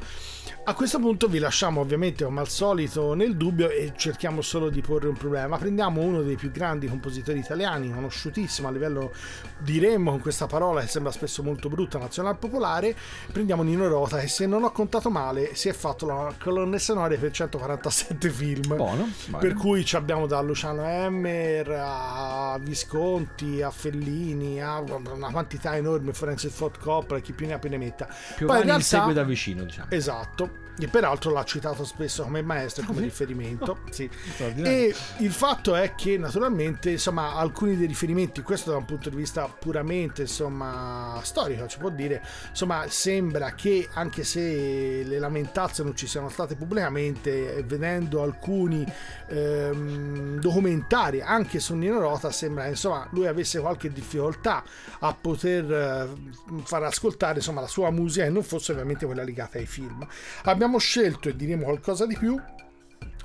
[0.68, 4.82] a questo punto vi lasciamo ovviamente come al solito nel dubbio e cerchiamo solo di
[4.82, 5.60] porre un problema.
[5.60, 9.14] Prendiamo uno dei più grandi compositori italiani, conosciutissimo a livello,
[9.60, 12.96] diremmo con questa parola che sembra spesso molto brutta, nazional popolare,
[13.32, 17.16] prendiamo Nino Rota e se non ho contato male si è fatto la colonna sonora
[17.16, 18.76] per 147 film.
[18.76, 19.08] Buono,
[19.38, 26.52] per cui abbiamo da Luciano Emmer a Visconti, a Fellini, a una quantità enorme, Francis
[26.52, 28.08] Ford Coppola, chi più ne ha più ne metta.
[28.36, 29.92] Più Poi in realtà, segue da vicino, diciamo.
[29.92, 33.72] Esatto e peraltro l'ha citato spesso come maestro e come riferimento.
[33.72, 34.10] Oh, sì.
[34.38, 39.16] E il fatto è che naturalmente insomma alcuni dei riferimenti, questo da un punto di
[39.16, 45.96] vista puramente insomma storico, si può dire, insomma sembra che anche se le lamentazze non
[45.96, 48.86] ci siano state pubblicamente, vedendo alcuni
[49.28, 54.64] ehm, documentari anche su Nino Rota, sembra insomma lui avesse qualche difficoltà
[55.00, 59.58] a poter eh, far ascoltare insomma la sua musica e non fosse ovviamente quella legata
[59.58, 60.06] ai film.
[60.48, 62.40] Abbiamo scelto e diremo qualcosa di più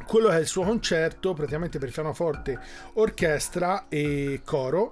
[0.06, 2.58] quello che è il suo concerto praticamente per pianoforte,
[2.94, 4.90] orchestra e coro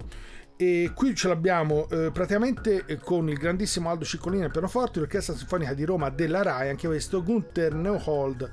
[0.55, 5.35] e qui ce l'abbiamo eh, praticamente eh, con il grandissimo Aldo Ciccolini al pianoforte, l'Orchestra
[5.35, 8.51] Sinfonica di Roma della RAI, anche questo Gunther Neuhold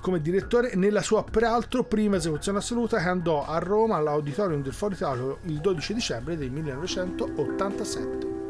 [0.00, 4.94] come direttore nella sua peraltro prima esecuzione assoluta che andò a Roma all'Auditorium del Foro
[4.94, 8.47] Italia il 12 dicembre del 1987.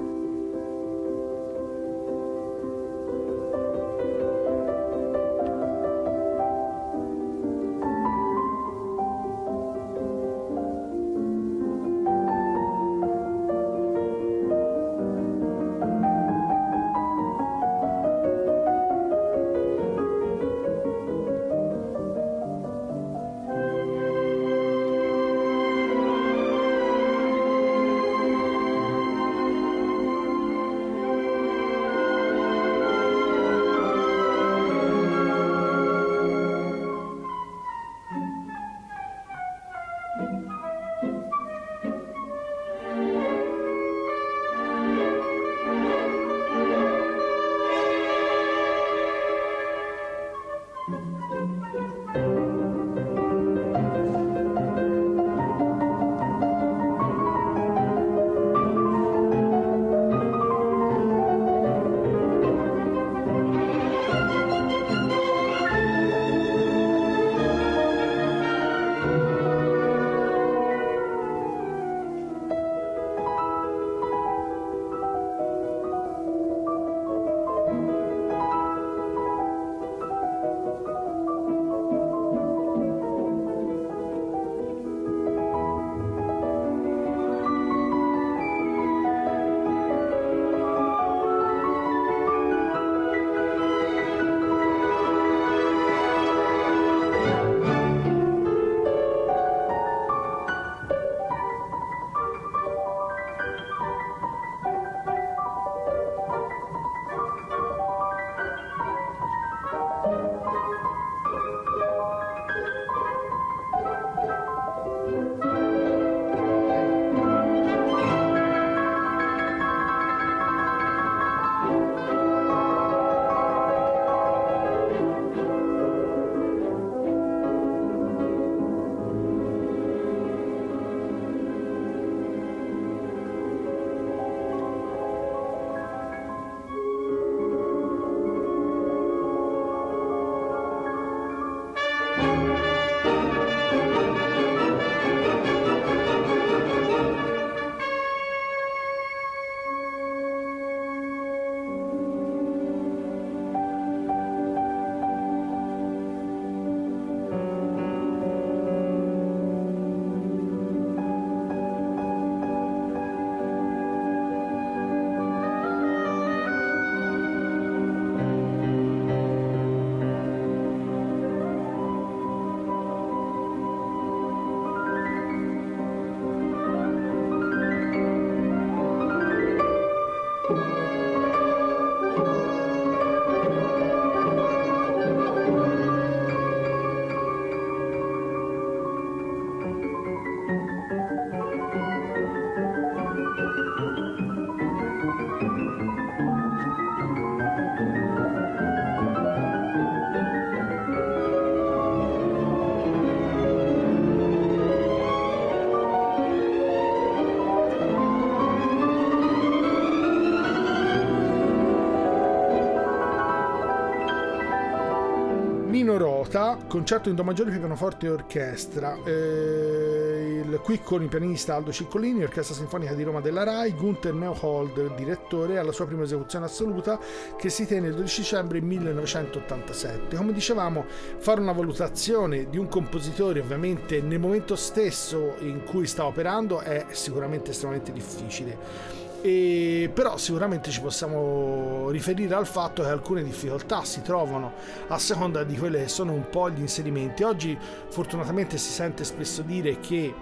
[216.68, 218.96] Concerto in Do maggiore per pianoforte e orchestra.
[219.04, 224.12] Eh, il, qui con il pianista Aldo Ciccolini, Orchestra Sinfonica di Roma della RAI, Gunther
[224.12, 227.00] Neuhold, direttore, alla sua prima esecuzione assoluta
[227.36, 230.16] che si tiene il 12 dicembre 1987.
[230.16, 230.84] Come dicevamo,
[231.16, 236.86] fare una valutazione di un compositore ovviamente nel momento stesso in cui sta operando è
[236.90, 238.97] sicuramente estremamente difficile.
[239.20, 244.52] E però sicuramente ci possiamo riferire al fatto che alcune difficoltà si trovano
[244.86, 247.24] a seconda di quelle che sono un po' gli inserimenti.
[247.24, 247.58] Oggi
[247.88, 250.14] fortunatamente si sente spesso dire che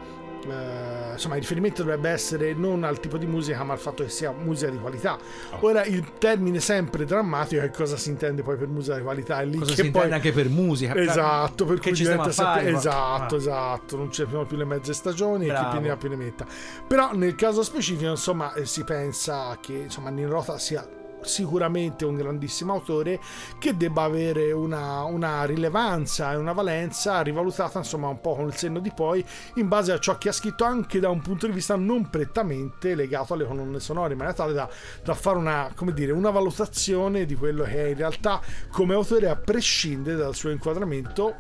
[0.51, 4.09] eh, insomma il riferimento dovrebbe essere non al tipo di musica ma al fatto che
[4.11, 5.19] sia musica di qualità
[5.53, 5.59] Oh.
[5.67, 9.45] ora il termine sempre drammatico è cosa si intende poi per musica di qualità è
[9.45, 10.95] lì Cosa che si poi intende anche per musica?
[10.97, 14.65] esatto per cui ci diventa a fare, sempre ma- esatto esatto non c'è più le
[14.65, 15.65] mezze stagioni e Bravo.
[15.71, 16.47] chi più ne ha più ne metta
[16.87, 20.87] però nel caso specifico insomma eh, si pensa che insomma Nirota sia
[21.27, 23.21] sicuramente un grandissimo autore
[23.59, 28.55] che debba avere una, una rilevanza e una valenza rivalutata insomma un po' con il
[28.55, 29.25] senno di poi
[29.55, 32.95] in base a ciò che ha scritto anche da un punto di vista non prettamente
[32.95, 34.69] legato alle colonne sonore in maniera tale da,
[35.03, 39.37] da fare una, dire, una valutazione di quello che è in realtà come autore a
[39.37, 41.35] prescindere dal suo inquadramento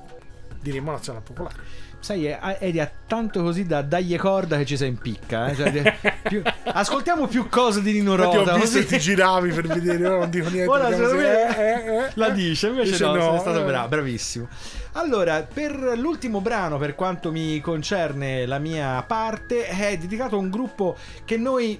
[0.60, 4.98] diremmo nazionale popolare Sai, Edi ha tanto così da dargli corda che ci sei in
[4.98, 5.48] picca.
[5.48, 5.56] eh.
[5.56, 8.54] Cioè, più- ascoltiamo più cose di Nino Infatti Rota.
[8.54, 11.56] ho visto così- ti giravi per vedere ora non dico niente Ora, secondo se- me,
[11.56, 12.10] eh, eh, eh.
[12.14, 14.46] La dice, invece Dice no, no, è stato bravo, bravissimo.
[14.92, 20.48] Allora, per l'ultimo brano, per quanto mi concerne la mia parte, è dedicato a un
[20.48, 21.78] gruppo che noi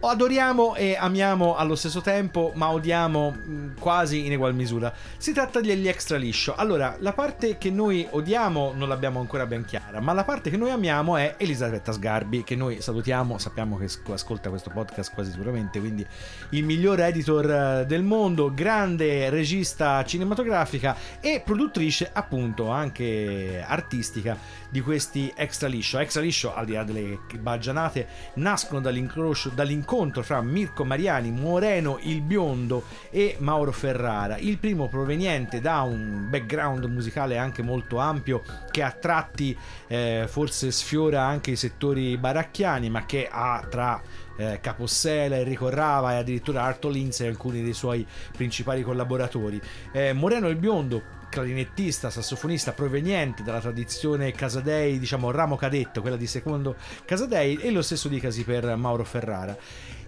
[0.00, 4.92] adoriamo e amiamo allo stesso tempo, ma odiamo mh, quasi in egual misura.
[5.16, 6.54] Si tratta degli extra liscio.
[6.54, 10.56] Allora, la parte che noi odiamo non l'abbiamo ancora ben chiara, ma la parte che
[10.56, 15.30] noi amiamo è Elisabetta Sgarbi, che noi salutiamo, sappiamo che sc- ascolta questo podcast quasi
[15.32, 16.06] sicuramente, quindi
[16.50, 24.36] il miglior editor eh, del mondo, grande regista cinematografica e produttrice appunto anche artistica
[24.68, 25.98] di questi extra liscio.
[25.98, 32.84] Extra liscio, al di là delle baggianate, nascono dall'incontro fra Mirko Mariani, Moreno il Biondo
[33.10, 34.36] e Mauro Ferrara.
[34.38, 39.56] Il primo proveniente da un background musicale anche molto ampio che a tratti
[39.86, 44.00] eh, forse sfiora anche i settori baracchiani, ma che ha tra
[44.36, 48.06] eh, Capossela, Enrico Rava e addirittura Arto Lindsay alcuni dei suoi
[48.36, 49.60] principali collaboratori.
[49.92, 56.26] Eh, Moreno il Biondo clarinettista, sassofonista proveniente dalla tradizione Casadei, diciamo ramo cadetto, quella di
[56.26, 59.56] secondo Casadei, e lo stesso dicasi per Mauro Ferrara.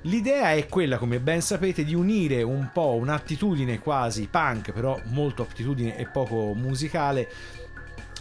[0.05, 5.43] L'idea è quella, come ben sapete, di unire un po' un'attitudine quasi punk, però molto
[5.43, 7.29] attitudine e poco musicale,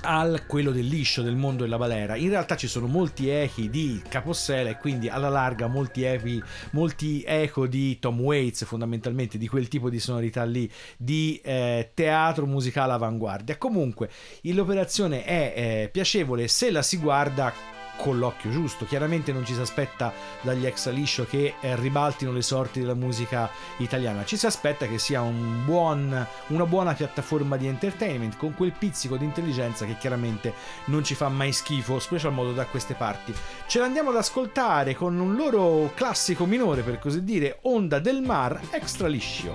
[0.01, 2.15] al quello del liscio del mondo della balera.
[2.15, 6.41] In realtà ci sono molti echi di Capossela e quindi alla larga molti, echi,
[6.71, 12.45] molti eco di Tom Waits fondamentalmente, di quel tipo di sonorità lì, di eh, teatro
[12.45, 13.57] musicale avanguardia.
[13.57, 14.09] Comunque
[14.41, 18.85] l'operazione è eh, piacevole se la si guarda con l'occhio giusto.
[18.85, 23.49] Chiaramente non ci si aspetta dagli ex liscio che eh, ribaltino le sorti della musica
[23.77, 24.23] italiana.
[24.23, 29.17] Ci si aspetta che sia un buon, una buona piattaforma di entertainment con quel pizzico
[29.17, 30.53] di intelligenza che chiaramente
[30.85, 33.33] non ci fa mai schifo, special modo da queste parti.
[33.67, 38.59] Ce l'andiamo ad ascoltare con un loro classico minore, per così dire, Onda del Mar
[38.71, 39.51] extra liscio.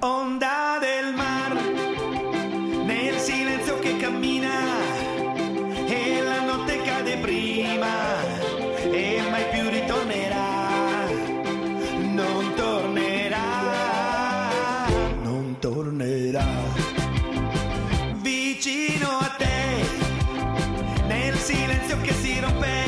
[0.00, 1.54] Onda del mar,
[2.84, 4.71] nel silenzio che cammina,
[7.12, 8.22] cade prima,
[8.90, 11.06] e mai più ritornerà,
[12.14, 13.40] non tornerà,
[15.22, 16.46] non tornerà.
[18.20, 19.84] Vicino a te,
[21.06, 22.84] nel silenzio che si rompe,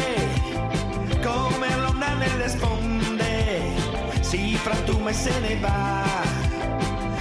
[1.22, 3.62] come l'onda nelle sponde,
[4.20, 6.02] si frantuma e se ne va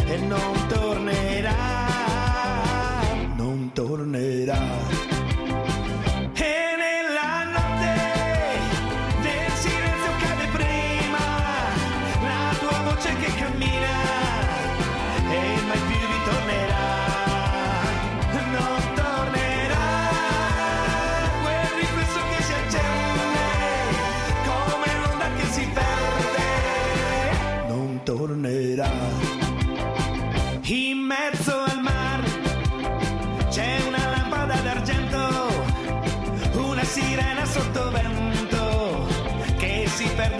[0.05, 1.87] e non tornerà,
[3.35, 4.92] non tornerà.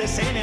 [0.07, 0.42] Si perde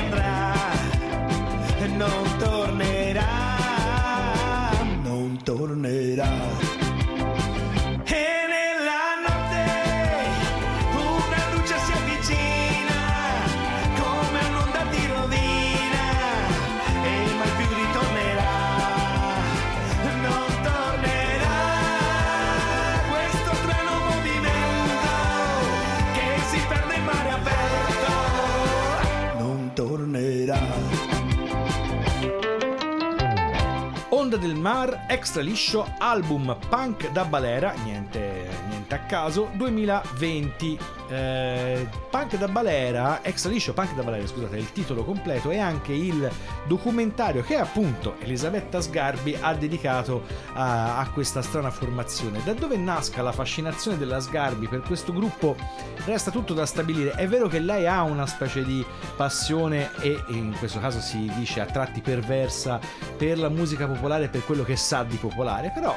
[34.31, 40.79] L'onda del mar, extra liscio, album punk da balera, niente, niente a caso, 2020.
[41.09, 41.89] Eh,
[42.21, 45.95] punk da balera, extra liscio, punk da balera, scusate, è il titolo completo e anche
[45.95, 46.31] il
[46.67, 52.43] documentario che appunto Elisabetta Sgarbi ha dedicato a, a questa strana formazione.
[52.45, 55.57] Da dove nasca la fascinazione della Sgarbi per questo gruppo
[56.05, 57.13] resta tutto da stabilire.
[57.13, 58.85] È vero che lei ha una specie di
[59.17, 62.79] passione e in questo caso si dice a tratti perversa
[63.17, 65.97] per la musica popolare per quello che sa di popolare, però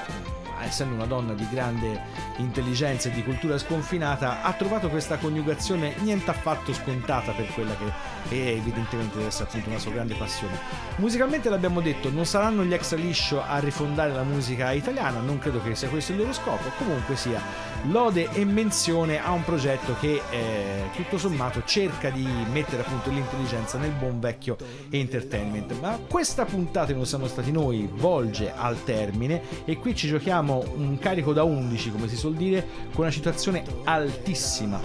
[0.61, 2.01] essendo una donna di grande
[2.37, 7.91] intelligenza e di cultura sconfinata, ha trovato questa coniugazione niente affatto scontata per quella che
[8.29, 10.57] è evidentemente deve essere appunto una sua grande passione.
[10.97, 15.61] Musicalmente l'abbiamo detto, non saranno gli extra liscio a rifondare la musica italiana, non credo
[15.61, 17.41] che sia questo il loro scopo, comunque sia
[17.87, 23.77] lode e menzione a un progetto che eh, tutto sommato cerca di mettere appunto l'intelligenza
[23.77, 24.55] nel buon vecchio
[24.89, 25.79] entertainment.
[25.79, 30.97] Ma questa puntata non siamo stati noi, volge al termine e qui ci giochiamo un
[30.99, 34.81] carico da 11 come si suol dire con una situazione altissima.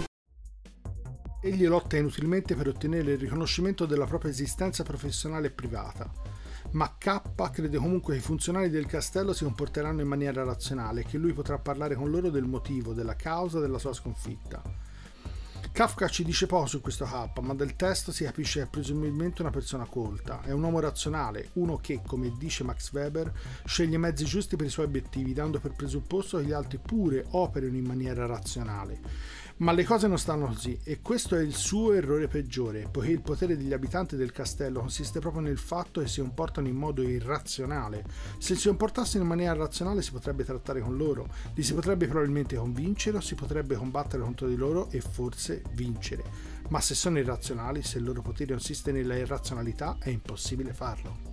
[1.41, 6.11] Egli lotta inutilmente per ottenere il riconoscimento della propria esistenza professionale e privata.
[6.71, 11.05] Ma K crede comunque che i funzionari del castello si comporteranno in maniera razionale e
[11.05, 14.61] che lui potrà parlare con loro del motivo, della causa della sua sconfitta.
[15.71, 19.41] Kafka ci dice poco su questo K, ma del testo si capisce che è presumibilmente
[19.41, 23.31] una persona colta, è un uomo razionale, uno che, come dice Max Weber,
[23.63, 27.25] sceglie i mezzi giusti per i suoi obiettivi, dando per presupposto che gli altri pure
[27.29, 28.99] operino in maniera razionale.
[29.59, 33.19] Ma le cose non stanno così e questo è il suo errore peggiore, poiché il
[33.19, 38.05] potere degli abitanti del castello consiste proprio nel fatto che si comportano in modo irrazionale.
[38.37, 42.55] Se si comportassero in maniera razionale si potrebbe trattare con loro, li si potrebbe probabilmente
[42.55, 46.23] convincere o si potrebbe combattere contro di loro e forse vincere.
[46.69, 51.29] Ma se sono irrazionali, se il loro potere consiste nella irrazionalità, è impossibile farlo.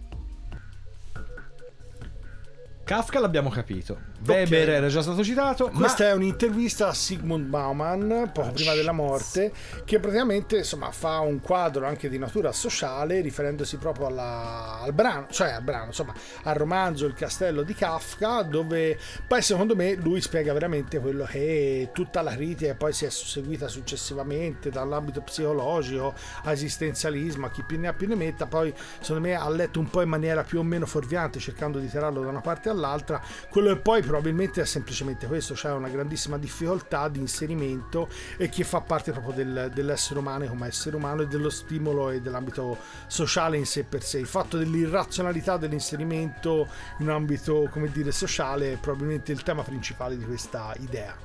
[2.82, 3.98] Kafka l'abbiamo capito.
[4.24, 5.70] Weber era già stato citato.
[5.70, 6.10] Questa ma...
[6.10, 9.52] è un'intervista a Sigmund Bauman, poco prima della morte,
[9.84, 15.26] che praticamente insomma, fa un quadro anche di natura sociale, riferendosi proprio alla, al brano,
[15.30, 16.14] cioè al brano, insomma,
[16.44, 21.90] al romanzo Il castello di Kafka, dove poi secondo me lui spiega veramente quello che
[21.92, 26.14] tutta la critica poi si è seguita successivamente, dall'ambito psicologico
[26.44, 29.78] a esistenzialismo, a chi più ne ha più ne metta, poi secondo me ha letto
[29.78, 33.20] un po' in maniera più o meno fuorviante, cercando di tirarlo da una parte all'altra,
[33.48, 38.64] quello che poi probabilmente è semplicemente questo, cioè una grandissima difficoltà di inserimento e che
[38.64, 43.56] fa parte proprio del, dell'essere umano come essere umano e dello stimolo e dell'ambito sociale
[43.56, 44.18] in sé per sé.
[44.18, 50.16] Il fatto dell'irrazionalità dell'inserimento in un ambito, come dire, sociale è probabilmente il tema principale
[50.16, 51.16] di questa idea.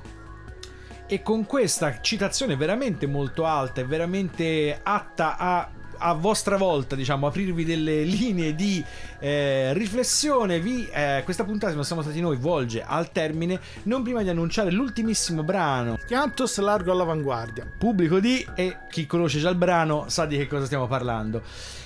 [1.06, 5.70] E con questa citazione veramente molto alta e veramente atta a
[6.02, 8.84] a vostra volta, diciamo, aprirvi delle linee di
[9.20, 10.60] eh, riflessione.
[10.60, 13.60] Vi, eh, questa puntata, non siamo stati noi, volge al termine.
[13.84, 15.98] Non prima di annunciare l'ultimissimo brano.
[16.08, 17.66] Cantos largo all'avanguardia.
[17.78, 21.42] Pubblico di e chi conosce già il brano sa di che cosa stiamo parlando.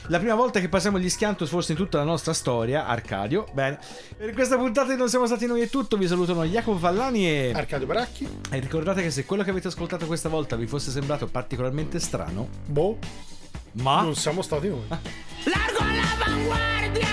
[0.09, 3.47] La prima volta che passiamo gli Schiantos forse in tutta la nostra storia, Arcadio.
[3.53, 3.79] Bene,
[4.15, 5.97] per questa puntata di non siamo stati noi è tutto.
[5.97, 8.27] Vi salutano Jacopo Vallani e Arcadio Baracchi.
[8.51, 12.47] E ricordate che se quello che avete ascoltato questa volta vi fosse sembrato particolarmente strano,
[12.65, 12.99] boh,
[13.81, 14.87] ma non siamo stati noi.
[14.87, 17.07] Largo all'avanguardia,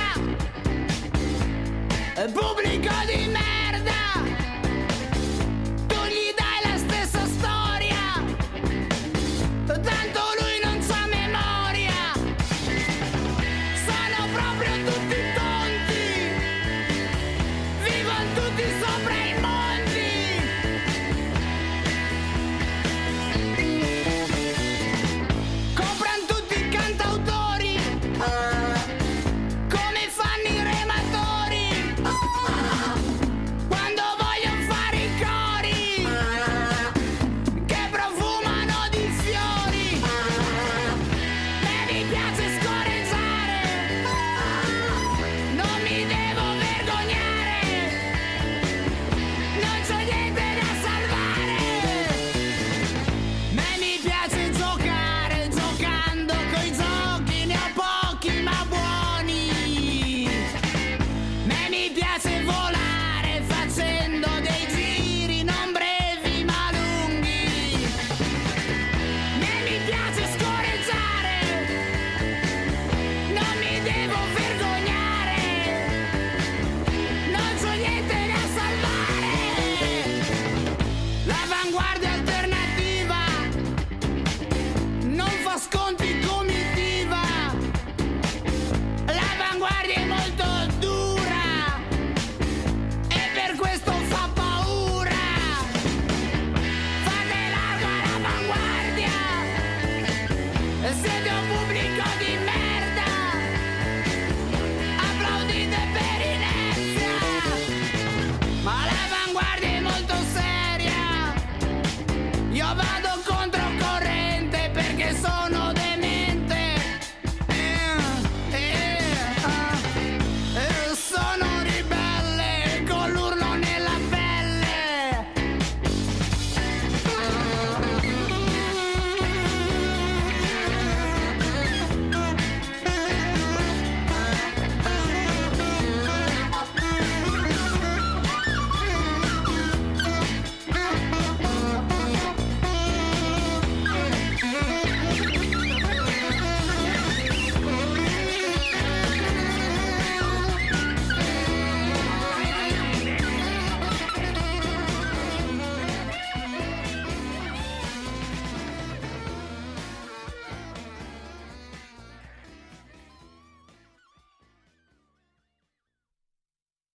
[2.32, 3.51] pubblico di me.